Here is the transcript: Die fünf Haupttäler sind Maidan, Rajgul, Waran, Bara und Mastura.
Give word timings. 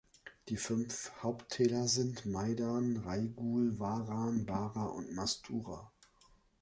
Die 0.49 0.57
fünf 0.57 1.11
Haupttäler 1.21 1.87
sind 1.87 2.25
Maidan, 2.25 2.97
Rajgul, 3.05 3.77
Waran, 3.77 4.47
Bara 4.47 4.85
und 4.87 5.13
Mastura. 5.13 5.91